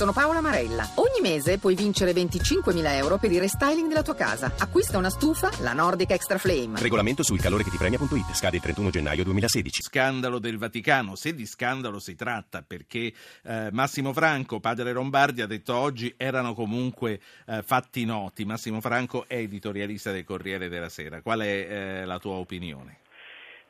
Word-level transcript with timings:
Sono 0.00 0.12
Paola 0.14 0.40
Marella. 0.40 0.84
Ogni 0.96 1.20
mese 1.20 1.58
puoi 1.58 1.74
vincere 1.74 2.12
25.000 2.12 2.72
euro 2.96 3.18
per 3.18 3.30
il 3.32 3.38
restyling 3.38 3.86
della 3.86 4.00
tua 4.00 4.14
casa. 4.14 4.50
Acquista 4.58 4.96
una 4.96 5.10
stufa, 5.10 5.50
la 5.60 5.74
Nordic 5.74 6.12
Extra 6.12 6.38
Flame. 6.38 6.80
Regolamento 6.80 7.22
sul 7.22 7.38
calore 7.38 7.64
che 7.64 7.68
ti 7.68 7.76
premia.it. 7.76 8.32
Scade 8.32 8.56
il 8.56 8.62
31 8.62 8.88
gennaio 8.88 9.24
2016. 9.24 9.82
Scandalo 9.82 10.38
del 10.38 10.56
Vaticano. 10.56 11.16
Se 11.16 11.34
di 11.34 11.44
scandalo 11.44 11.98
si 11.98 12.14
tratta, 12.14 12.64
perché 12.66 13.12
eh, 13.44 13.68
Massimo 13.72 14.14
Franco, 14.14 14.58
padre 14.58 14.90
Lombardi, 14.92 15.42
ha 15.42 15.46
detto 15.46 15.76
oggi 15.76 16.14
erano 16.16 16.54
comunque 16.54 17.20
eh, 17.46 17.60
fatti 17.60 18.06
noti. 18.06 18.46
Massimo 18.46 18.80
Franco 18.80 19.26
è 19.28 19.34
editorialista 19.34 20.12
del 20.12 20.24
Corriere 20.24 20.70
della 20.70 20.88
Sera. 20.88 21.20
Qual 21.20 21.40
è 21.40 21.44
eh, 21.44 22.04
la 22.06 22.18
tua 22.18 22.36
opinione? 22.36 23.00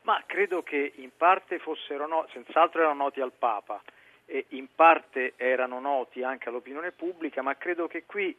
Ma 0.03 0.23
credo 0.25 0.63
che 0.63 0.93
in 0.95 1.09
parte 1.17 1.59
fossero 1.59 2.07
noti, 2.07 2.31
senz'altro 2.35 2.79
erano 2.79 3.03
noti 3.03 3.19
al 3.19 3.33
Papa 3.37 3.81
e 4.31 4.45
in 4.49 4.67
parte 4.73 5.33
erano 5.35 5.81
noti 5.81 6.23
anche 6.23 6.47
all'opinione 6.47 6.93
pubblica, 6.93 7.41
ma 7.41 7.57
credo 7.57 7.87
che 7.87 8.05
qui 8.05 8.33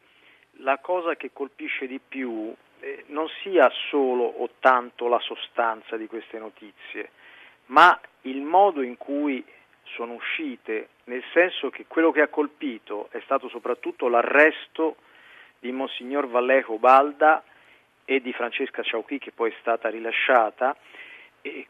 la 0.60 0.78
cosa 0.78 1.16
che 1.16 1.32
colpisce 1.34 1.86
di 1.86 2.00
più 2.00 2.50
eh, 2.80 3.04
non 3.08 3.28
sia 3.42 3.70
solo 3.90 4.24
o 4.24 4.48
tanto 4.58 5.06
la 5.06 5.20
sostanza 5.20 5.98
di 5.98 6.06
queste 6.06 6.38
notizie, 6.38 7.10
ma 7.66 8.00
il 8.22 8.40
modo 8.40 8.80
in 8.80 8.96
cui 8.96 9.44
sono 9.82 10.14
uscite, 10.14 10.88
nel 11.04 11.22
senso 11.34 11.68
che 11.68 11.84
quello 11.86 12.10
che 12.10 12.22
ha 12.22 12.28
colpito 12.28 13.08
è 13.10 13.20
stato 13.24 13.50
soprattutto 13.50 14.08
l'arresto 14.08 14.96
di 15.58 15.72
Monsignor 15.72 16.26
Vallejo 16.26 16.78
Balda 16.78 17.44
e 18.06 18.22
di 18.22 18.32
Francesca 18.32 18.82
Ciauchi 18.82 19.18
che 19.18 19.32
poi 19.32 19.50
è 19.50 19.56
stata 19.60 19.90
rilasciata 19.90 20.74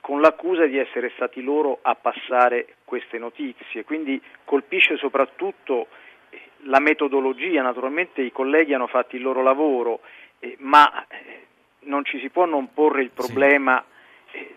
con 0.00 0.20
l'accusa 0.20 0.66
di 0.66 0.76
essere 0.78 1.10
stati 1.14 1.42
loro 1.42 1.78
a 1.82 1.94
passare 1.94 2.76
queste 2.84 3.18
notizie, 3.18 3.84
quindi 3.84 4.20
colpisce 4.44 4.96
soprattutto 4.96 5.86
eh, 6.30 6.40
la 6.64 6.78
metodologia, 6.78 7.62
naturalmente 7.62 8.20
i 8.20 8.32
colleghi 8.32 8.74
hanno 8.74 8.86
fatto 8.86 9.16
il 9.16 9.22
loro 9.22 9.42
lavoro, 9.42 10.00
eh, 10.40 10.56
ma 10.58 11.06
eh, 11.08 11.46
non 11.80 12.04
ci 12.04 12.20
si 12.20 12.28
può 12.28 12.44
non 12.44 12.72
porre 12.74 13.02
il 13.02 13.10
problema 13.10 13.82
sì. 14.30 14.36
eh, 14.36 14.54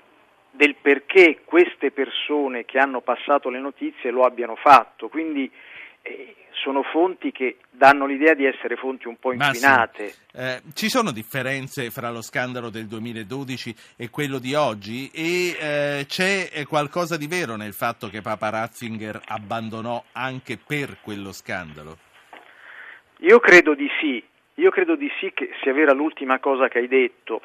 del 0.51 0.75
perché 0.75 1.41
queste 1.45 1.91
persone 1.91 2.65
che 2.65 2.77
hanno 2.77 3.01
passato 3.01 3.49
le 3.49 3.59
notizie 3.59 4.11
lo 4.11 4.23
abbiano 4.23 4.55
fatto, 4.55 5.07
quindi 5.07 5.49
sono 6.65 6.81
fonti 6.81 7.31
che 7.31 7.57
danno 7.69 8.07
l'idea 8.07 8.33
di 8.33 8.43
essere 8.43 8.75
fonti 8.75 9.07
un 9.07 9.17
po' 9.17 9.31
inquinate. 9.31 10.13
Eh, 10.33 10.61
ci 10.73 10.89
sono 10.89 11.11
differenze 11.11 11.91
fra 11.91 12.09
lo 12.09 12.23
scandalo 12.23 12.71
del 12.71 12.87
2012 12.87 13.75
e 13.95 14.09
quello 14.09 14.39
di 14.39 14.55
oggi 14.55 15.11
e 15.13 15.55
eh, 15.59 16.05
c'è 16.07 16.65
qualcosa 16.67 17.17
di 17.17 17.27
vero 17.27 17.55
nel 17.55 17.73
fatto 17.73 18.07
che 18.07 18.21
Papa 18.21 18.49
Ratzinger 18.49 19.21
abbandonò 19.27 20.03
anche 20.13 20.57
per 20.57 20.97
quello 21.01 21.31
scandalo? 21.31 21.97
Io 23.19 23.39
credo 23.39 23.75
di 23.75 23.87
sì, 23.99 24.23
io 24.55 24.71
credo 24.71 24.95
di 24.95 25.09
sì 25.19 25.31
che 25.35 25.51
sia 25.61 25.71
vera 25.71 25.93
l'ultima 25.93 26.39
cosa 26.39 26.67
che 26.67 26.79
hai 26.79 26.87
detto. 26.87 27.41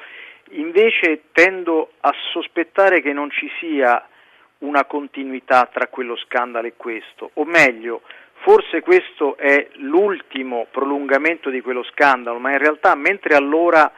Invece 0.53 1.25
tendo 1.31 1.91
a 1.99 2.11
sospettare 2.33 3.01
che 3.01 3.13
non 3.13 3.29
ci 3.29 3.49
sia 3.59 4.03
una 4.59 4.85
continuità 4.85 5.69
tra 5.71 5.87
quello 5.87 6.15
scandalo 6.17 6.67
e 6.67 6.73
questo, 6.75 7.31
o 7.33 7.45
meglio, 7.45 8.01
Forse 8.43 8.81
questo 8.81 9.37
è 9.37 9.67
l'ultimo 9.73 10.65
prolungamento 10.71 11.51
di 11.51 11.61
quello 11.61 11.83
scandalo, 11.83 12.39
ma 12.39 12.49
in 12.49 12.57
realtà 12.57 12.95
mentre 12.95 13.35
allora 13.35 13.91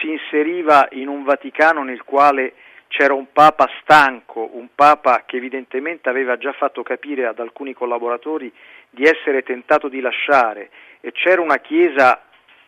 si 0.00 0.10
inseriva 0.10 0.88
in 0.92 1.06
un 1.06 1.22
Vaticano 1.22 1.84
nel 1.84 2.02
quale 2.02 2.54
c'era 2.88 3.14
un 3.14 3.30
Papa 3.32 3.70
stanco, 3.80 4.50
un 4.54 4.66
Papa 4.74 5.22
che 5.24 5.36
evidentemente 5.36 6.08
aveva 6.08 6.36
già 6.36 6.52
fatto 6.54 6.82
capire 6.82 7.26
ad 7.26 7.38
alcuni 7.38 7.72
collaboratori 7.72 8.52
di 8.90 9.04
essere 9.04 9.44
tentato 9.44 9.86
di 9.86 10.00
lasciare 10.00 10.70
e 11.00 11.12
c'era 11.12 11.40
una 11.40 11.58
Chiesa, 11.58 12.20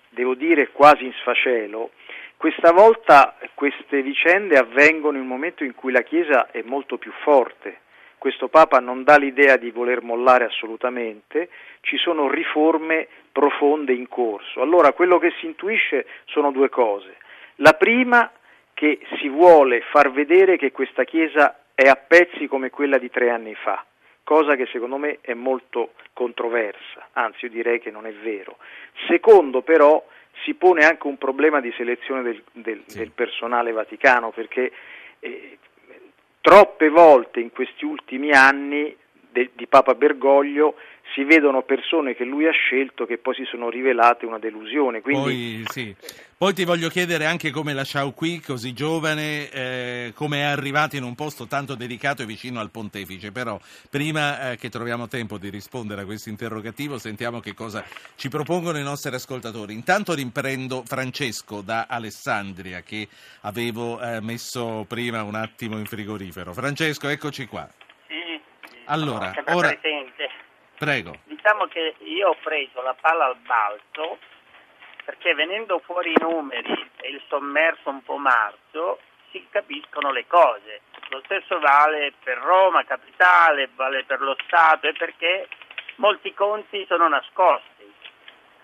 devo 0.08 0.34
dire, 0.34 0.70
quasi 0.70 1.06
in 1.06 1.12
sfacelo, 1.12 1.90
questa 2.36 2.70
volta 2.70 3.36
queste 3.54 4.00
vicende 4.00 4.58
avvengono 4.58 5.16
in 5.16 5.24
un 5.24 5.28
momento 5.28 5.64
in 5.64 5.74
cui 5.74 5.90
la 5.90 6.02
Chiesa 6.02 6.52
è 6.52 6.62
molto 6.64 6.98
più 6.98 7.10
forte 7.22 7.80
questo 8.26 8.48
Papa 8.48 8.80
non 8.80 9.04
dà 9.04 9.18
l'idea 9.18 9.56
di 9.56 9.70
voler 9.70 10.02
mollare 10.02 10.46
assolutamente, 10.46 11.48
ci 11.82 11.96
sono 11.96 12.28
riforme 12.28 13.06
profonde 13.30 13.92
in 13.92 14.08
corso. 14.08 14.62
Allora 14.62 14.90
quello 14.90 15.20
che 15.20 15.32
si 15.38 15.46
intuisce 15.46 16.06
sono 16.24 16.50
due 16.50 16.68
cose. 16.68 17.18
La 17.56 17.74
prima 17.74 18.28
che 18.74 18.98
si 19.20 19.28
vuole 19.28 19.80
far 19.92 20.10
vedere 20.10 20.56
che 20.56 20.72
questa 20.72 21.04
Chiesa 21.04 21.66
è 21.72 21.86
a 21.86 21.94
pezzi 21.94 22.48
come 22.48 22.68
quella 22.68 22.98
di 22.98 23.10
tre 23.10 23.30
anni 23.30 23.54
fa, 23.54 23.84
cosa 24.24 24.56
che 24.56 24.66
secondo 24.72 24.96
me 24.96 25.18
è 25.20 25.34
molto 25.34 25.92
controversa, 26.12 27.10
anzi 27.12 27.44
io 27.44 27.52
direi 27.52 27.78
che 27.78 27.92
non 27.92 28.06
è 28.06 28.12
vero. 28.12 28.56
Secondo 29.06 29.62
però 29.62 30.04
si 30.42 30.54
pone 30.54 30.84
anche 30.84 31.06
un 31.06 31.16
problema 31.16 31.60
di 31.60 31.72
selezione 31.76 32.22
del, 32.22 32.42
del, 32.50 32.82
sì. 32.86 32.98
del 32.98 33.12
personale 33.12 33.70
vaticano 33.70 34.30
perché 34.30 34.72
eh, 35.20 35.58
Troppe 36.46 36.90
volte 36.90 37.40
in 37.40 37.50
questi 37.50 37.84
ultimi 37.84 38.30
anni 38.30 38.96
de, 39.32 39.50
di 39.56 39.66
Papa 39.66 39.96
Bergoglio 39.96 40.76
si 41.16 41.24
vedono 41.24 41.62
persone 41.62 42.14
che 42.14 42.24
lui 42.24 42.46
ha 42.46 42.52
scelto 42.52 43.06
che 43.06 43.16
poi 43.16 43.34
si 43.34 43.44
sono 43.46 43.70
rivelate 43.70 44.26
una 44.26 44.38
delusione. 44.38 45.00
Quindi... 45.00 45.22
Poi, 45.22 45.64
sì. 45.70 45.96
poi 46.36 46.52
ti 46.52 46.64
voglio 46.66 46.90
chiedere 46.90 47.24
anche 47.24 47.50
come 47.50 47.72
lasciò 47.72 48.10
qui, 48.12 48.38
così 48.38 48.74
giovane, 48.74 49.50
eh, 49.50 50.12
come 50.14 50.40
è 50.40 50.42
arrivato 50.42 50.94
in 50.96 51.04
un 51.04 51.14
posto 51.14 51.46
tanto 51.46 51.74
delicato 51.74 52.20
e 52.20 52.26
vicino 52.26 52.60
al 52.60 52.70
pontefice. 52.70 53.32
Però 53.32 53.58
prima 53.88 54.50
eh, 54.50 54.56
che 54.58 54.68
troviamo 54.68 55.08
tempo 55.08 55.38
di 55.38 55.48
rispondere 55.48 56.02
a 56.02 56.04
questo 56.04 56.28
interrogativo, 56.28 56.98
sentiamo 56.98 57.40
che 57.40 57.54
cosa 57.54 57.82
ci 58.16 58.28
propongono 58.28 58.76
i 58.76 58.82
nostri 58.82 59.14
ascoltatori. 59.14 59.72
Intanto 59.72 60.12
riprendo 60.12 60.82
Francesco 60.84 61.62
da 61.62 61.86
Alessandria 61.88 62.82
che 62.82 63.08
avevo 63.40 63.98
eh, 64.02 64.20
messo 64.20 64.84
prima 64.86 65.22
un 65.22 65.34
attimo 65.34 65.78
in 65.78 65.86
frigorifero. 65.86 66.52
Francesco, 66.52 67.08
eccoci 67.08 67.46
qua. 67.46 67.66
Sì, 68.06 68.38
allora, 68.84 69.32
ora... 69.46 69.70
Prego. 70.78 71.18
Diciamo 71.24 71.66
che 71.66 71.94
io 71.98 72.28
ho 72.28 72.36
preso 72.42 72.82
la 72.82 72.94
palla 73.00 73.26
al 73.26 73.36
balzo 73.36 74.18
perché 75.04 75.34
venendo 75.34 75.78
fuori 75.78 76.10
i 76.10 76.20
numeri 76.20 76.90
e 76.96 77.08
il 77.10 77.22
sommerso 77.28 77.88
un 77.88 78.02
po' 78.02 78.16
marzo 78.16 78.98
si 79.30 79.46
capiscono 79.50 80.10
le 80.10 80.26
cose. 80.26 80.82
Lo 81.10 81.22
stesso 81.24 81.58
vale 81.60 82.12
per 82.22 82.38
Roma, 82.38 82.84
capitale, 82.84 83.70
vale 83.74 84.04
per 84.04 84.20
lo 84.20 84.36
Stato 84.44 84.88
e 84.88 84.92
perché 84.92 85.48
molti 85.96 86.34
conti 86.34 86.84
sono 86.86 87.08
nascosti. 87.08 87.90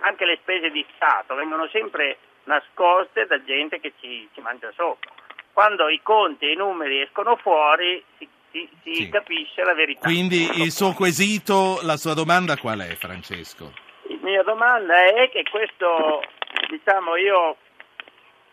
Anche 0.01 0.25
le 0.25 0.39
spese 0.43 0.71
di 0.71 0.85
Stato 0.95 1.35
vengono 1.35 1.69
sempre 1.69 2.19
nascoste 2.45 3.27
da 3.27 3.43
gente 3.45 3.81
che 3.81 3.95
ci, 4.01 4.29
ci 4.35 4.41
mangia 4.41 4.73
sopra. 4.73 5.11
Quando 5.53 5.89
i 5.89 6.01
conti 6.03 6.47
e 6.47 6.53
i 6.53 6.57
numeri 6.57 7.03
escono 7.03 7.37
fuori 7.37 8.05
si 8.19 8.29
si, 8.53 8.69
si 8.85 8.95
sì. 8.95 9.09
capisce 9.09 9.65
la 9.65 9.75
verità. 9.75 10.01
Quindi 10.01 10.63
il 10.63 10.71
suo 10.71 10.93
quesito, 10.93 11.81
la 11.83 11.97
sua 11.97 12.15
domanda 12.15 12.57
qual 12.57 12.81
è 12.81 12.95
Francesco? 12.95 13.73
La 14.09 14.17
mia 14.21 14.43
domanda 14.43 14.95
è 14.95 15.29
che 15.31 15.43
questo, 15.51 16.23
diciamo 16.69 17.17
io 17.17 17.57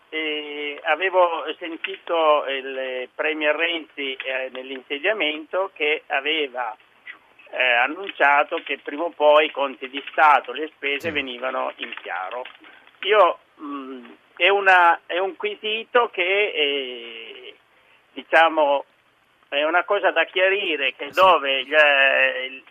eh, 0.08 0.80
avevo 0.84 1.44
sentito 1.58 2.44
il 2.48 3.08
Premier 3.14 3.54
Renzi 3.54 4.14
eh, 4.14 4.50
nell'insediamento 4.52 5.70
che 5.74 6.02
aveva 6.08 6.76
eh, 7.50 7.72
annunciato 7.74 8.60
che 8.64 8.78
prima 8.82 9.04
o 9.04 9.10
poi 9.10 9.46
i 9.46 9.50
conti 9.50 9.88
di 9.88 10.02
Stato, 10.10 10.52
le 10.52 10.70
spese 10.74 11.08
sì. 11.08 11.10
venivano 11.10 11.72
in 11.76 11.92
chiaro. 12.02 12.44
Io, 13.02 13.38
mh, 13.56 14.06
è, 14.36 14.48
una, 14.48 15.00
è, 15.06 15.18
un 15.18 15.36
quesito 15.36 16.10
che 16.12 16.52
eh, 16.54 17.54
diciamo 18.12 18.84
è 19.50 19.64
una 19.64 19.84
cosa 19.84 20.12
da 20.12 20.24
chiarire 20.24 20.94
che 20.96 21.10
dove 21.12 21.64
gli, 21.64 21.74
eh, 21.74 22.46
il, 22.46 22.62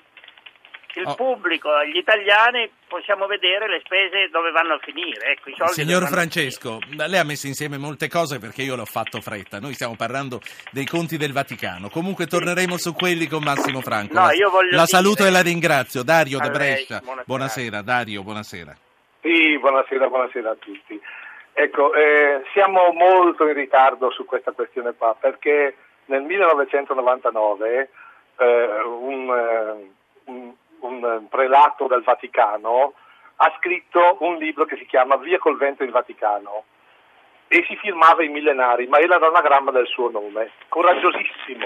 il 0.95 1.05
oh. 1.05 1.15
pubblico, 1.15 1.69
gli 1.83 1.97
italiani 1.97 2.71
possiamo 2.87 3.27
vedere 3.27 3.67
le 3.67 3.81
spese 3.83 4.29
dove 4.31 4.51
vanno 4.51 4.75
a 4.75 4.79
finire. 4.79 5.33
Ecco, 5.33 5.67
Signor 5.67 6.07
Francesco, 6.07 6.79
lei 6.95 7.17
ha 7.19 7.25
messo 7.25 7.47
insieme 7.47 7.77
molte 7.77 8.07
cose 8.07 8.39
perché 8.39 8.61
io 8.61 8.77
l'ho 8.77 8.85
fatto 8.85 9.19
fretta. 9.19 9.59
Noi 9.59 9.73
stiamo 9.73 9.95
parlando 9.97 10.39
dei 10.71 10.85
conti 10.85 11.17
del 11.17 11.33
Vaticano. 11.33 11.89
Comunque 11.89 12.27
torneremo 12.27 12.77
su 12.77 12.93
quelli 12.93 13.27
con 13.27 13.43
Massimo 13.43 13.81
Franco. 13.81 14.13
No, 14.13 14.27
la, 14.27 14.77
la 14.77 14.85
saluto 14.85 15.25
e 15.25 15.31
la 15.31 15.41
ringrazio. 15.41 16.01
Dario 16.03 16.39
De 16.39 16.49
Brescia. 16.49 16.99
Buonasera. 16.99 17.23
buonasera. 17.25 17.81
Dario, 17.81 18.23
buonasera. 18.23 18.77
Sì, 19.21 19.59
buonasera, 19.59 20.07
buonasera 20.07 20.49
a 20.51 20.55
tutti. 20.57 20.99
Ecco, 21.51 21.93
eh, 21.93 22.41
siamo 22.53 22.93
molto 22.93 23.45
in 23.45 23.53
ritardo 23.53 24.11
su 24.11 24.23
questa 24.23 24.53
questione 24.53 24.93
qua 24.97 25.13
perché 25.19 25.75
nel 26.09 26.23
1999 26.23 27.89
eh, 28.37 28.81
un, 28.83 29.29
eh, 29.29 29.91
un, 30.25 30.53
un, 30.79 31.27
prelato 31.29 31.87
del 31.87 32.03
Vaticano 32.03 32.93
ha 33.37 33.53
scritto 33.57 34.17
un 34.19 34.35
libro 34.37 34.65
che 34.65 34.75
si 34.77 34.85
chiama 34.85 35.15
Via 35.17 35.37
col 35.39 35.57
vento 35.57 35.83
in 35.83 35.91
Vaticano 35.91 36.63
e 37.47 37.63
si 37.67 37.75
firmava 37.77 38.23
i 38.23 38.27
millenari, 38.27 38.85
ma 38.87 38.99
era 38.99 39.17
l'anagramma 39.17 39.71
del 39.71 39.87
suo 39.87 40.09
nome, 40.11 40.51
coraggiosissimo. 40.67 41.65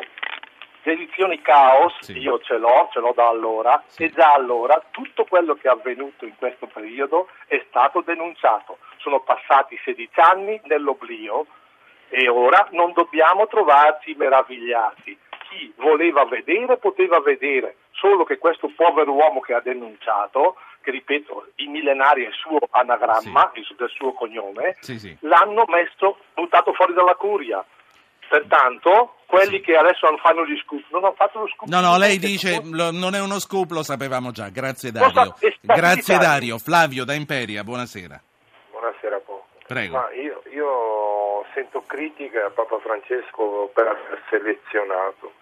le 0.85 0.91
edizioni 0.91 1.41
Caos, 1.41 1.93
Sì. 2.01 2.17
io 2.19 2.39
ce 2.39 2.57
l'ho, 2.57 2.89
ce 2.91 2.99
l'ho 2.99 3.13
da 3.15 3.27
allora, 3.27 3.81
Sì. 3.87 4.03
e 4.03 4.11
già 4.11 4.33
allora 4.33 4.81
tutto 4.91 5.23
quello 5.25 5.55
che 5.55 5.67
è 5.67 5.71
avvenuto 5.71 6.25
in 6.25 6.35
questo 6.37 6.67
periodo 6.67 7.29
è 7.47 7.63
stato 7.69 8.01
denunciato. 8.01 8.79
Sono 8.97 9.21
passati 9.21 9.79
16 9.83 10.19
anni 10.19 10.59
nell'oblio 10.65 11.45
e 12.15 12.29
ora 12.29 12.67
non 12.71 12.93
dobbiamo 12.93 13.47
trovarci 13.47 14.13
meravigliati. 14.13 15.17
Chi 15.49 15.73
voleva 15.77 16.25
vedere 16.25 16.77
poteva 16.77 17.19
vedere, 17.19 17.77
solo 17.91 18.23
che 18.23 18.37
questo 18.37 18.71
povero 18.75 19.11
uomo 19.13 19.39
che 19.39 19.53
ha 19.53 19.61
denunciato, 19.61 20.55
che 20.81 20.91
ripeto, 20.91 21.47
i 21.55 21.67
millenari 21.67 22.23
è 22.25 22.27
il 22.27 22.33
suo 22.33 22.59
anagramma, 22.69 23.51
il 23.55 23.63
suo- 23.63 23.75
del 23.77 23.89
suo 23.89 24.13
cognome, 24.13 24.75
Sì, 24.81 24.99
sì. 24.99 25.15
l'hanno 25.21 25.63
messo, 25.67 26.17
buttato 26.35 26.73
fuori 26.73 26.93
dalla 26.93 27.15
curia. 27.15 27.63
Pertanto, 28.29 29.15
quelli 29.27 29.61
che 29.61 29.75
adesso 29.75 30.07
fanno 30.17 30.45
gli 30.45 30.57
scoop 30.63 30.83
non 30.91 31.03
hanno 31.03 31.13
fatto 31.13 31.39
lo 31.39 31.47
scoop. 31.47 31.69
No, 31.69 31.81
no, 31.81 31.97
lei 31.97 32.17
dice 32.17 32.61
lo- 32.63 32.91
non 32.91 33.13
è 33.15 33.21
uno 33.21 33.39
scoop, 33.39 33.71
lo 33.71 33.83
sapevamo 33.83 34.31
già. 34.31 34.49
Grazie 34.49 34.91
Dario. 34.91 35.35
Grazie. 35.61 36.17
Dario. 36.17 36.57
Flavio 36.57 37.05
da 37.05 37.13
Imperia, 37.13 37.63
buonasera. 37.63 38.19
Buonasera 38.71 39.17
Poco. 39.19 39.47
Prego. 39.67 39.97
Ma 39.97 40.11
io, 40.13 40.41
io 40.51 41.12
sento 41.53 41.83
critiche 41.85 42.41
a 42.41 42.49
Papa 42.49 42.79
Francesco 42.79 43.69
per 43.73 43.87
aver 43.87 44.21
selezionato 44.29 45.33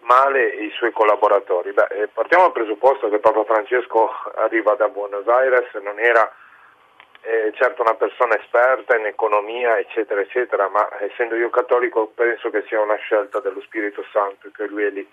male 0.00 0.46
i 0.46 0.70
suoi 0.70 0.92
collaboratori. 0.92 1.72
Beh, 1.72 1.86
eh, 1.90 2.08
partiamo 2.08 2.44
dal 2.44 2.52
presupposto 2.52 3.08
che 3.08 3.18
Papa 3.18 3.44
Francesco 3.44 4.10
arriva 4.36 4.74
da 4.74 4.88
Buenos 4.88 5.26
Aires, 5.26 5.72
non 5.82 5.98
era 5.98 6.30
eh, 7.22 7.52
certo 7.54 7.82
una 7.82 7.94
persona 7.94 8.36
esperta 8.38 8.96
in 8.96 9.06
economia, 9.06 9.78
eccetera, 9.78 10.20
eccetera, 10.20 10.68
ma 10.68 10.88
essendo 11.00 11.34
io 11.36 11.50
cattolico 11.50 12.12
penso 12.14 12.50
che 12.50 12.64
sia 12.68 12.80
una 12.80 12.96
scelta 12.96 13.40
dello 13.40 13.60
Spirito 13.62 14.04
Santo 14.12 14.50
che 14.54 14.66
lui 14.66 14.84
è 14.84 14.90
lì 14.90 15.08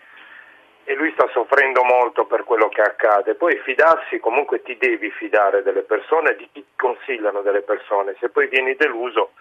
e 0.84 0.96
lui 0.96 1.12
sta 1.12 1.30
soffrendo 1.32 1.84
molto 1.84 2.26
per 2.26 2.44
quello 2.44 2.68
che 2.68 2.82
accade. 2.82 3.36
Poi 3.36 3.56
fidarsi, 3.60 4.20
comunque 4.20 4.62
ti 4.62 4.76
devi 4.78 5.10
fidare 5.12 5.62
delle 5.62 5.84
persone, 5.84 6.36
di 6.36 6.50
chi 6.52 6.66
consigliano 6.76 7.42
delle 7.42 7.62
persone. 7.62 8.16
Se 8.20 8.30
poi 8.30 8.48
vieni 8.48 8.76
deluso, 8.76 9.32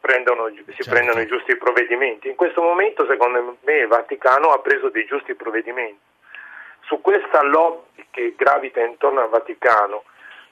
prendono- 0.00 0.48
si 0.48 0.64
Certo. 0.74 0.90
prendono 0.90 1.20
i 1.20 1.26
giusti 1.26 1.56
provvedimenti. 1.56 2.28
In 2.28 2.36
questo 2.36 2.62
momento, 2.62 3.06
secondo 3.06 3.56
me, 3.62 3.72
il 3.74 3.86
Vaticano 3.88 4.48
ha 4.50 4.58
preso 4.60 4.88
dei 4.88 5.04
giusti 5.06 5.34
provvedimenti. 5.34 5.98
Su 6.82 7.00
questa 7.00 7.42
lobby 7.42 8.06
che 8.10 8.34
gravita 8.36 8.80
intorno 8.80 9.20
al 9.20 9.28
Vaticano, 9.28 10.04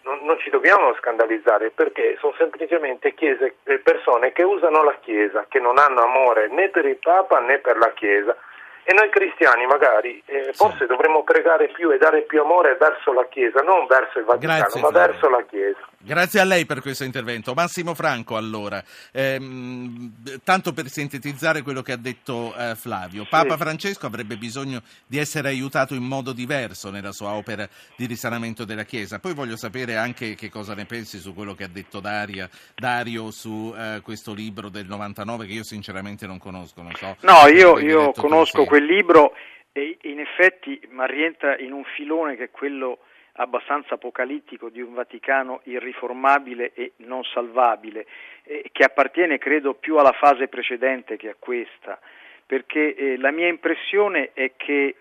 non, 0.03 0.21
non 0.23 0.39
ci 0.39 0.51
dobbiamo 0.51 0.95
scandalizzare 1.01 1.71
perché 1.71 2.17
sono 2.21 2.35
semplicemente 2.39 3.15
chiese, 3.15 3.57
eh, 3.65 3.79
persone 3.79 4.33
che 4.33 4.43
usano 4.45 4.83
la 4.85 4.95
Chiesa, 5.01 5.47
che 5.49 5.59
non 5.59 5.79
hanno 5.79 6.03
amore 6.03 6.49
né 6.49 6.69
per 6.69 6.85
il 6.85 6.97
Papa 6.97 7.41
né 7.41 7.59
per 7.59 7.77
la 7.79 7.91
Chiesa. 7.93 8.37
E 8.85 8.93
noi 8.95 9.09
cristiani 9.09 9.67
magari 9.67 10.23
eh, 10.27 10.53
forse 10.53 10.87
dovremmo 10.87 11.25
pregare 11.25 11.67
più 11.69 11.91
e 11.91 11.99
dare 11.99 12.21
più 12.23 12.41
amore 12.41 12.77
verso 12.77 13.13
la 13.13 13.27
Chiesa, 13.27 13.61
non 13.63 13.87
verso 13.87 14.21
il 14.21 14.25
Vaticano, 14.27 14.59
Grazie, 14.59 14.81
ma 14.81 14.89
Flavio. 14.91 15.07
verso 15.09 15.29
la 15.29 15.43
Chiesa. 15.43 15.89
Grazie 16.07 16.39
a 16.39 16.45
lei 16.45 16.67
per 16.67 16.83
questo 16.83 17.03
intervento. 17.03 17.53
Massimo 17.53 17.93
Franco, 17.93 18.37
allora, 18.37 18.81
ehm, 19.13 20.13
tanto 20.45 20.73
per 20.73 20.87
sintetizzare 20.87 21.63
quello 21.63 21.83
che 21.83 21.91
ha 21.91 21.97
detto 21.97 22.55
eh, 22.57 22.77
Flavio, 22.77 23.27
Papa 23.29 23.57
Francesco 23.57 24.07
avrebbe 24.07 24.37
bisogno 24.37 24.83
di 25.05 25.19
essere 25.19 25.49
aiutato 25.49 25.97
in 25.97 26.05
modo 26.05 26.33
diverso 26.33 26.91
nella 26.91 27.11
sua 27.11 27.33
opera 27.33 27.69
di 27.97 28.07
risanamento 28.07 28.65
della 28.65 28.85
Chiesa. 28.85 29.19
Poi 29.19 29.35
voglio 29.35 29.57
sapere 29.57 29.97
anche 29.97 30.37
che 30.37 30.49
cosa 30.49 30.77
ne 30.77 30.85
pensi 30.85 31.19
su 31.19 31.35
quello 31.35 31.55
che 31.55 31.65
ha 31.65 31.69
detto 31.69 31.99
Daria, 31.99 32.49
Dario 32.77 33.33
su 33.33 33.75
eh, 33.77 33.99
questo 34.01 34.33
libro 34.33 34.69
del 34.69 34.87
99 34.87 35.47
che 35.47 35.55
io 35.55 35.65
sinceramente 35.65 36.25
non 36.29 36.39
conosco. 36.39 36.83
Non 36.83 36.95
so 36.95 37.17
No, 37.23 37.49
io, 37.49 37.81
io 37.81 38.13
conosco 38.13 38.63
sì. 38.63 38.69
quel 38.69 38.85
libro 38.85 39.35
e 39.73 39.99
in 40.03 40.21
effetti 40.21 40.81
ma 40.91 41.05
rientra 41.05 41.59
in 41.59 41.73
un 41.73 41.83
filone 41.97 42.37
che 42.37 42.45
è 42.45 42.51
quello 42.51 43.01
abbastanza 43.37 43.95
apocalittico 43.95 44.69
di 44.69 44.81
un 44.81 44.95
Vaticano 44.95 45.61
irriformabile 45.65 46.73
e 46.75 46.93
non 46.99 47.23
salvabile, 47.25 48.07
eh, 48.45 48.69
che 48.73 48.85
appartiene 48.85 49.39
credo 49.39 49.75
più 49.75 49.97
alla 49.97 50.13
fase 50.13 50.49
precedente 50.49 51.17
che 51.17 51.31
a 51.31 51.37
questa, 51.39 51.99
perché 52.45 52.95
eh, 52.95 53.17
la 53.19 53.31
mia 53.31 53.49
impressione 53.49 54.31
è 54.33 54.53
che 54.57 54.97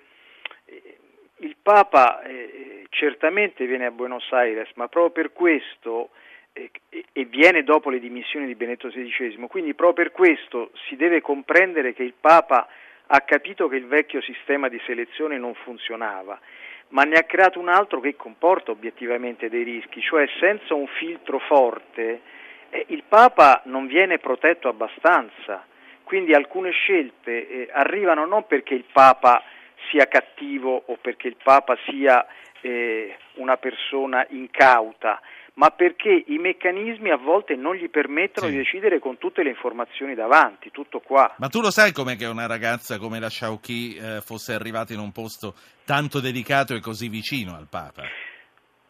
eh, 0.65 0.97
il 1.37 1.55
Papa 1.61 2.21
eh, 2.23 2.85
certamente 2.89 3.65
viene 3.65 3.85
a 3.85 3.91
Buenos 3.91 4.31
Aires, 4.31 4.69
ma 4.75 4.87
proprio 4.87 5.11
per 5.11 5.33
questo 5.33 6.09
eh, 6.53 6.71
e- 6.89 7.25
viene 7.25 7.63
dopo 7.63 7.89
le 7.89 7.99
dimissioni 7.99 8.45
di 8.45 8.55
Benedetto 8.55 8.89
XVI, 8.89 9.35
quindi 9.47 9.73
proprio 9.73 10.05
per 10.05 10.13
questo 10.13 10.71
si 10.87 10.95
deve 10.95 11.21
comprendere 11.21 11.93
che 11.93 12.03
il 12.03 12.13
Papa 12.19 12.67
ha 13.07 13.21
capito 13.21 13.67
che 13.67 13.75
il 13.75 13.85
vecchio 13.85 14.21
sistema 14.21 14.67
di 14.67 14.81
selezione 14.85 15.37
non 15.37 15.53
funzionava, 15.53 16.39
ma 16.89 17.03
ne 17.03 17.17
ha 17.17 17.23
creato 17.23 17.59
un 17.59 17.69
altro 17.69 17.99
che 17.99 18.15
comporta 18.15 18.71
obiettivamente 18.71 19.49
dei 19.49 19.63
rischi, 19.63 20.01
cioè 20.01 20.27
senza 20.39 20.73
un 20.73 20.87
filtro 20.87 21.39
forte 21.39 22.21
eh, 22.69 22.85
il 22.89 23.03
Papa 23.07 23.61
non 23.65 23.87
viene 23.87 24.19
protetto 24.19 24.67
abbastanza, 24.67 25.65
quindi 26.03 26.33
alcune 26.33 26.71
scelte 26.71 27.47
eh, 27.47 27.69
arrivano 27.71 28.25
non 28.25 28.45
perché 28.45 28.73
il 28.73 28.85
Papa 28.91 29.41
sia 29.89 30.07
cattivo 30.07 30.83
o 30.85 30.97
perché 30.99 31.27
il 31.27 31.37
Papa 31.41 31.77
sia 31.85 32.25
eh, 32.61 33.15
una 33.35 33.57
persona 33.57 34.25
incauta, 34.29 35.21
ma 35.55 35.69
perché 35.69 36.23
i 36.27 36.37
meccanismi 36.37 37.09
a 37.11 37.17
volte 37.17 37.55
non 37.55 37.75
gli 37.75 37.89
permettono 37.89 38.47
Sì. 38.47 38.53
di 38.53 38.57
decidere 38.59 38.99
con 38.99 39.17
tutte 39.17 39.43
le 39.43 39.49
informazioni 39.49 40.13
davanti, 40.15 40.69
tutto 40.71 40.99
qua. 40.99 41.33
Ma 41.37 41.47
tu 41.47 41.61
lo 41.61 41.71
sai 41.71 41.91
com'è 41.91 42.15
che 42.15 42.25
una 42.25 42.45
ragazza 42.45 42.97
come 42.97 43.19
la 43.19 43.29
Sciauchi 43.29 43.95
eh, 43.95 44.21
fosse 44.21 44.53
arrivata 44.53 44.93
in 44.93 44.99
un 44.99 45.11
posto 45.11 45.55
tanto 45.85 46.19
delicato 46.19 46.73
e 46.75 46.79
così 46.79 47.07
vicino 47.09 47.55
al 47.55 47.67
Papa? 47.69 48.03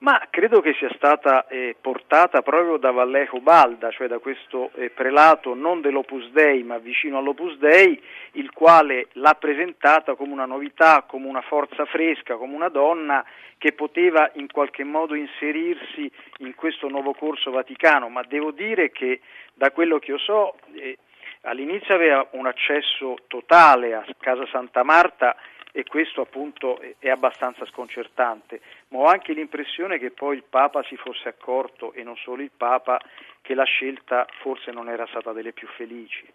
Ma 0.06 0.22
credo 0.30 0.62
che 0.62 0.76
sia 0.78 0.92
stata 0.94 1.48
eh, 1.48 1.76
portata 1.82 2.44
proprio 2.44 2.78
da 2.78 2.92
Vallejo 2.92 3.40
Balda, 3.40 3.90
cioè 3.90 4.06
da 4.06 4.20
questo 4.20 4.70
eh, 4.76 4.92
prelato 4.92 5.56
non 5.56 5.82
dell'Opus 5.82 6.30
Dei 6.30 6.62
ma 6.62 6.78
vicino 6.78 7.18
all'Opus 7.18 7.58
Dei, 7.58 8.00
il 8.34 8.52
quale 8.52 9.08
l'ha 9.14 9.34
presentata 9.34 10.14
come 10.14 10.32
una 10.32 10.46
novità, 10.46 11.06
come 11.08 11.26
una 11.26 11.42
forza 11.42 11.86
fresca, 11.86 12.36
come 12.36 12.54
una 12.54 12.70
donna 12.70 13.26
che 13.58 13.72
poteva 13.72 14.30
in 14.36 14.46
qualche 14.52 14.84
modo 14.84 15.16
inserirsi 15.16 16.12
in 16.38 16.54
questo 16.54 16.88
nuovo 16.88 17.16
corso 17.16 17.50
vaticano, 17.50 18.08
ma 18.08 18.22
devo 18.22 18.52
dire 18.52 18.92
che 18.92 19.22
da 19.56 19.72
quello 19.72 19.98
che 19.98 20.12
io 20.12 20.20
so 20.20 20.54
eh, 20.76 21.00
all'inizio 21.42 21.96
aveva 21.96 22.28
un 22.34 22.46
accesso 22.46 23.16
totale 23.26 23.96
a 23.96 24.06
Casa 24.20 24.46
Santa 24.52 24.84
Marta 24.84 25.36
e 25.78 25.84
questo 25.84 26.22
appunto 26.22 26.80
è- 26.80 27.10
abbastanza 27.10 27.66
sconcertante, 27.66 28.62
ma 28.88 29.00
ho 29.00 29.06
anche 29.08 29.34
l'impressione 29.34 30.00
che 30.00 30.12
poi 30.12 30.38
il 30.38 30.46
Papa 30.50 30.82
si 30.84 30.96
fosse 30.96 31.28
accorto, 31.28 31.92
e 31.92 32.02
non 32.02 32.16
solo 32.16 32.42
il 32.42 32.52
Papa, 32.56 32.98
che 33.42 33.54
la 33.54 33.66
scelta 33.66 34.26
forse 34.40 34.72
non 34.72 34.88
era 34.88 35.06
stata 35.08 35.34
delle 35.34 35.52
più 35.52 35.68
felici. 35.68 36.26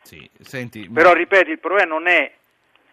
Sì, 0.00 0.26
senti, 0.40 0.88
Però 0.88 1.12
ripeto, 1.12 1.50
il 1.50 1.58
problema 1.58 1.90
non 1.90 2.08
è 2.08 2.32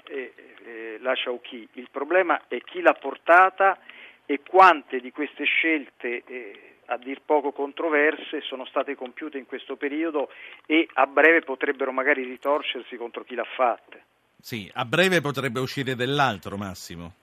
eh, 0.08 0.34
eh, 0.66 0.98
la 1.00 1.14
Sciauchi, 1.14 1.66
il 1.74 1.88
problema 1.90 2.42
è 2.50 2.60
chi 2.60 2.82
l'ha 2.82 2.94
portata 2.94 3.80
e 4.26 4.42
quante 4.46 5.00
di 5.00 5.14
queste 5.14 5.46
scelte 5.46 6.24
eh, 6.28 6.76
a 6.88 6.98
dir 6.98 7.22
poco 7.26 7.54
controverse 7.54 8.42
sono 8.42 8.66
state 8.66 8.96
compiute 8.96 9.38
in 9.38 9.46
questo 9.46 9.78
periodo 9.78 10.30
e 10.66 10.90
a 10.96 11.08
breve 11.08 11.40
potrebbero 11.40 11.94
magari 11.94 12.24
ritorcersi 12.24 12.98
contro 12.98 13.24
chi 13.24 13.36
l'ha 13.36 13.48
fatte. 13.56 14.05
Sì, 14.46 14.70
a 14.76 14.86
breve 14.86 15.22
potrebbe 15.22 15.60
uscire 15.60 15.96
dell'altro, 15.96 16.56
Massimo. 16.56 17.14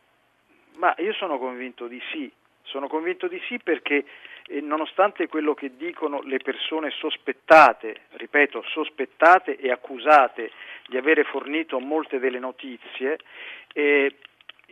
Ma 0.79 0.93
io 0.99 1.13
sono 1.13 1.39
convinto 1.39 1.87
di 1.87 2.03
sì, 2.11 2.29
sono 2.65 2.89
convinto 2.89 3.29
di 3.29 3.41
sì 3.47 3.61
perché 3.61 4.05
eh, 4.49 4.61
nonostante 4.61 5.29
quello 5.29 5.55
che 5.55 5.77
dicono 5.77 6.21
le 6.23 6.39
persone 6.39 6.91
sospettate, 6.91 8.07
ripeto, 8.15 8.65
sospettate 8.67 9.57
e 9.57 9.71
accusate 9.71 10.51
di 10.89 10.97
avere 10.97 11.23
fornito 11.23 11.79
molte 11.79 12.19
delle 12.19 12.41
notizie, 12.41 13.21
eh, 13.73 14.17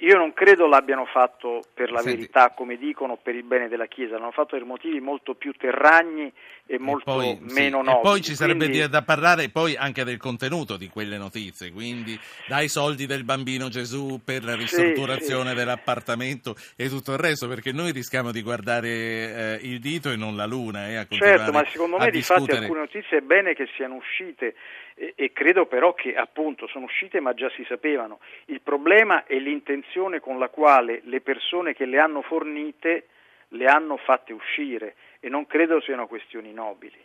io 0.00 0.16
non 0.16 0.32
credo 0.32 0.66
l'abbiano 0.66 1.04
fatto 1.06 1.62
per 1.74 1.90
la 1.90 2.00
Senti. 2.00 2.16
verità, 2.16 2.50
come 2.50 2.76
dicono, 2.76 3.16
per 3.16 3.34
il 3.34 3.42
bene 3.44 3.68
della 3.68 3.86
Chiesa, 3.86 4.16
l'hanno 4.18 4.30
fatto 4.30 4.56
per 4.56 4.64
motivi 4.64 5.00
molto 5.00 5.34
più 5.34 5.52
terragni 5.52 6.32
e 6.66 6.78
molto 6.78 7.04
poi, 7.12 7.38
sì, 7.46 7.54
meno 7.54 7.80
e 7.80 7.82
nobili. 7.82 8.02
poi 8.02 8.20
ci 8.22 8.34
sarebbe 8.34 8.66
Quindi- 8.66 8.80
di- 8.84 8.88
da 8.88 9.02
parlare 9.02 9.48
poi 9.50 9.76
anche 9.76 10.04
del 10.04 10.16
contenuto 10.18 10.76
di 10.76 10.88
quelle 10.88 11.18
notizie, 11.18 11.72
quindi 11.72 12.18
dai 12.46 12.68
soldi 12.68 13.06
del 13.06 13.24
bambino 13.24 13.68
Gesù 13.68 14.20
per 14.24 14.44
la 14.44 14.54
ristrutturazione 14.54 15.50
sì. 15.50 15.56
dell'appartamento 15.56 16.54
e 16.76 16.88
tutto 16.88 17.12
il 17.12 17.18
resto, 17.18 17.48
perché 17.48 17.72
noi 17.72 17.90
rischiamo 17.92 18.30
di 18.30 18.40
guardare 18.42 18.88
eh, 18.88 19.58
il 19.62 19.80
dito 19.80 20.10
e 20.10 20.16
non 20.16 20.34
la 20.36 20.46
luna. 20.46 20.88
eh, 20.88 21.06
Certo, 21.10 21.50
ma 21.52 21.64
secondo 21.66 21.98
me 21.98 22.10
di 22.10 22.22
fatti 22.22 22.40
discutere. 22.40 22.64
alcune 22.64 22.80
notizie 22.80 23.18
è 23.18 23.20
bene 23.20 23.54
che 23.54 23.66
siano 23.76 23.96
uscite 23.96 24.54
e, 24.94 25.12
e 25.16 25.32
credo 25.32 25.66
però 25.66 25.92
che 25.94 26.14
appunto 26.14 26.66
sono 26.68 26.84
uscite 26.84 27.20
ma 27.20 27.34
già 27.34 27.50
si 27.56 27.64
sapevano. 27.68 28.20
Il 28.46 28.60
problema 28.62 29.24
è 29.26 29.34
l'intenzione 29.36 29.88
con 30.20 30.38
la 30.38 30.48
quale 30.48 31.00
le 31.04 31.20
persone 31.20 31.74
che 31.74 31.84
le 31.84 31.98
hanno 31.98 32.22
fornite 32.22 33.06
le 33.48 33.66
hanno 33.66 33.96
fatte 33.96 34.32
uscire 34.32 34.94
e 35.20 35.28
non 35.28 35.46
credo 35.46 35.80
siano 35.80 36.06
questioni 36.06 36.52
nobili. 36.52 36.98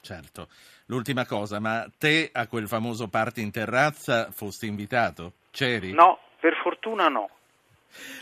Certo. 0.00 0.48
L'ultima 0.86 1.26
cosa, 1.26 1.60
ma 1.60 1.86
te 1.98 2.30
a 2.32 2.46
quel 2.46 2.66
famoso 2.66 3.08
party 3.08 3.42
in 3.42 3.50
terrazza 3.50 4.30
fosti 4.30 4.66
invitato? 4.66 5.34
C'eri? 5.50 5.92
No, 5.92 6.18
per 6.38 6.54
fortuna 6.62 7.08
no. 7.08 7.30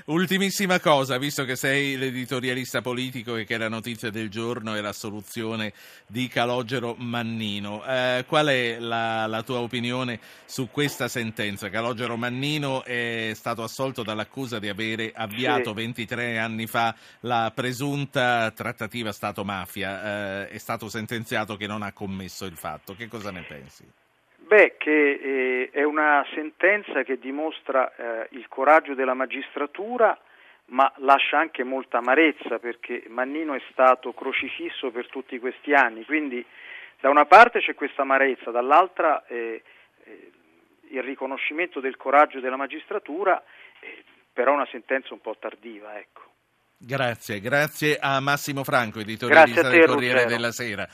Ultimissima 0.07 0.81
cosa, 0.81 1.19
visto 1.19 1.45
che 1.45 1.55
sei 1.55 1.97
l'editorialista 1.97 2.81
politico 2.81 3.37
e 3.37 3.45
che 3.45 3.59
la 3.59 3.69
notizia 3.69 4.11
del 4.11 4.31
giorno 4.31 4.75
è 4.75 4.81
l'assoluzione 4.81 5.73
di 6.07 6.29
Calogero 6.29 6.95
Mannino, 6.97 7.85
eh, 7.85 8.25
qual 8.27 8.47
è 8.47 8.79
la, 8.79 9.27
la, 9.27 9.43
tua 9.43 9.59
opinione 9.59 10.19
su 10.47 10.71
questa 10.71 11.09
sentenza? 11.09 11.69
Calogero 11.69 12.17
Mannino 12.17 12.85
è 12.85 13.33
stato 13.35 13.63
assolto 13.63 14.03
dall'accusa 14.03 14.59
di 14.59 14.69
avere 14.69 15.13
avviato 15.15 15.71
sì. 15.71 15.75
23 15.75 16.39
anni 16.39 16.67
fa 16.67 16.95
la 17.21 17.53
presunta 17.55 18.51
trattativa 18.53 19.13
Stato-mafia, 19.13 20.47
eh, 20.47 20.49
è 20.49 20.59
stato 20.59 20.89
sentenziato 20.89 21.57
che 21.57 21.67
non 21.67 21.83
ha 21.83 21.93
commesso 21.93 22.47
il 22.47 22.57
fatto, 22.57 22.95
che 22.95 23.09
cosa 23.09 23.31
ne 23.31 23.43
pensi? 23.43 23.85
Beh, 24.49 24.76
che 24.78 24.90
eh, 24.90 25.71
è 25.71 25.83
una 25.83 26.25
sentenza 26.33 27.02
che 27.02 27.19
dimostra 27.19 27.95
eh, 27.95 28.28
il 28.31 28.49
coraggio 28.49 28.95
della 28.95 29.12
magistratura, 29.12 30.19
ma 30.71 30.90
lascia 30.97 31.38
anche 31.38 31.64
molta 31.64 31.99
amarezza 31.99 32.59
perché 32.59 33.05
Mannino 33.09 33.52
è 33.52 33.62
stato 33.71 34.14
crocifisso 34.14 34.90
per 34.90 35.07
tutti 35.09 35.38
questi 35.38 35.75
anni. 35.75 36.02
Quindi 36.07 36.43
da 36.99 37.11
una 37.11 37.26
parte 37.26 37.61
c'è 37.61 37.75
questa 37.75 38.02
amarezza, 38.02 38.50
dall'altra 38.50 39.26
eh, 39.26 39.62
eh 40.05 40.33
il 40.90 41.02
riconoscimento 41.02 41.81
del 41.81 41.99
coraggio 41.99 42.40
della 42.40 42.57
magistratura, 42.57 43.45
eh, 43.81 44.02
però 44.33 44.55
una 44.55 44.67
sentenza 44.71 45.12
un 45.12 45.21
po' 45.21 45.37
tardiva. 45.38 45.99
Ecco. 45.99 46.23
Grazie, 46.81 47.40
grazie 47.40 47.99
a 48.00 48.21
Massimo 48.21 48.62
Franco, 48.62 49.00
editorialista 49.00 49.69
del 49.69 49.85
Corriere 49.85 50.23
Ruggero. 50.23 50.28
della 50.28 50.52
Sera. 50.52 50.88